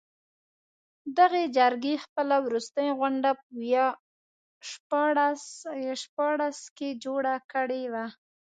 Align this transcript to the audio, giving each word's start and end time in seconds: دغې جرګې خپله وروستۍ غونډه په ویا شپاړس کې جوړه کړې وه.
دغې 1.17 1.43
جرګې 1.57 1.93
خپله 2.03 2.35
وروستۍ 2.45 2.87
غونډه 2.99 3.29
په 3.39 3.47
ویا 3.61 3.87
شپاړس 6.01 6.59
کې 6.77 6.89
جوړه 7.03 7.35
کړې 7.51 7.83
وه. 7.93 8.05